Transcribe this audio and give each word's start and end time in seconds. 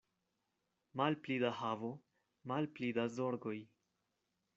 Malpli 1.01 1.37
da 1.43 1.51
havo, 1.59 1.91
malpli 2.53 2.91
da 2.99 3.05
zorgoj. 3.19 3.55